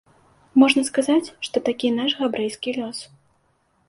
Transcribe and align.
Можна 0.61 0.83
сказаць, 0.87 1.33
што 1.47 1.57
такі 1.67 1.91
наш 1.99 2.15
габрэйскі 2.21 2.73
лёс. 2.79 3.03